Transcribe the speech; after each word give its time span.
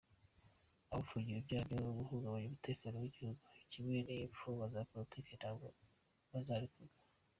Abafungiwe 0.91 1.39
ibyaha 1.41 1.65
byo 1.69 1.77
guhungabanya 1.99 2.47
umutekano 2.47 2.95
w’igihugu, 2.97 3.41
kimwe 3.71 3.97
n’imfungwa 4.05 4.65
za 4.73 4.81
politiki 4.91 5.31
ntabwo 5.39 5.65
bazarekurwa. 6.31 6.97